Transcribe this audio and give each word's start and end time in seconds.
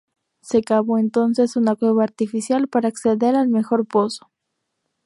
Se 0.41 0.63
cavó 0.63 0.97
entonces 0.97 1.55
una 1.55 1.75
cueva 1.75 2.03
artificial 2.03 2.67
para 2.67 2.87
acceder 2.87 3.35
mejor 3.49 3.81
al 3.81 3.85
pozo. 3.85 4.31